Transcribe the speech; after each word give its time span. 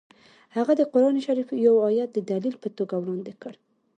هغه 0.55 0.73
د 0.79 0.81
قران 0.91 1.15
شریف 1.25 1.49
یو 1.65 1.75
ایت 1.87 2.09
د 2.13 2.19
دلیل 2.31 2.55
په 2.63 2.69
توګه 2.77 2.95
وړاندې 2.97 3.33
کړ 3.41 3.53